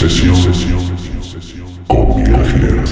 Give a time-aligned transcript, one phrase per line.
[0.00, 0.34] Sesión,
[1.86, 2.82] con Miguel Gil.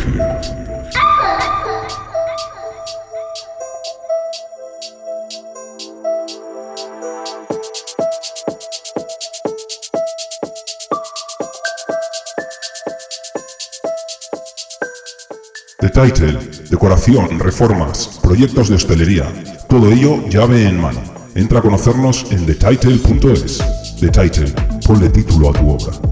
[15.80, 16.38] The Title,
[16.68, 19.32] decoración, reformas, proyectos de hostelería,
[19.66, 21.00] todo ello llave en mano.
[21.34, 23.64] Entra a conocernos en thetitle.es.
[23.98, 24.52] The Title,
[24.86, 26.07] ponle título a tu obra.